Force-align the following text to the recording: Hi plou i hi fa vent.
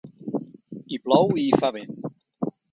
Hi 0.95 0.99
plou 1.05 1.31
i 1.43 1.45
hi 1.45 1.61
fa 1.61 1.73
vent. 1.79 1.95